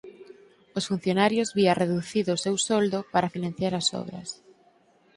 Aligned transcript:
Os 0.77 0.87
funcionarios 0.89 1.53
vía 1.57 1.77
reducido 1.83 2.29
o 2.33 2.41
seu 2.45 2.55
soldo 2.67 2.99
para 3.13 3.31
financiar 3.35 3.73
as 3.75 3.87
obras. 4.01 4.29